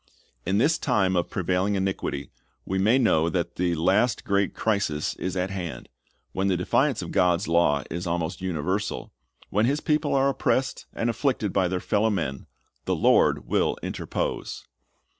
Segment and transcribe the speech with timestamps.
[0.47, 2.31] In this time of prevailing iniquity
[2.65, 5.89] we may know that the la.st great crisis is at hand.
[6.31, 9.13] When the defiance of God's law is almost universal,
[9.51, 12.47] when His people are oppressed and afflicted by their fellow men,
[12.85, 14.65] the Lord will interpose.